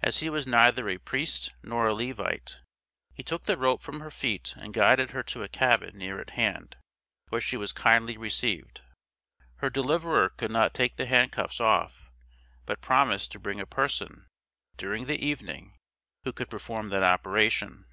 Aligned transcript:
As 0.00 0.18
he 0.20 0.30
was 0.30 0.46
neither 0.46 0.88
a 0.88 0.96
priest 0.96 1.52
nor 1.64 1.88
a 1.88 1.92
Levite, 1.92 2.60
he 3.12 3.24
took 3.24 3.42
the 3.46 3.56
rope 3.56 3.82
from 3.82 3.98
her 3.98 4.12
feet 4.12 4.54
and 4.56 4.72
guided 4.72 5.10
her 5.10 5.24
to 5.24 5.42
a 5.42 5.48
cabin 5.48 5.98
near 5.98 6.20
at 6.20 6.30
hand, 6.38 6.76
where 7.30 7.40
she 7.40 7.56
was 7.56 7.72
kindly 7.72 8.16
received. 8.16 8.82
Her 9.56 9.68
deliverer 9.68 10.28
could 10.28 10.52
not 10.52 10.72
take 10.72 10.94
the 10.94 11.06
hand 11.06 11.32
cuffs 11.32 11.60
off, 11.60 12.08
but 12.64 12.80
promised 12.80 13.32
to 13.32 13.40
bring 13.40 13.58
a 13.58 13.66
person, 13.66 14.26
during 14.76 15.06
the 15.06 15.18
evening, 15.20 15.74
who 16.22 16.32
could 16.32 16.48
perform 16.48 16.90
that 16.90 17.02
operation. 17.02 17.86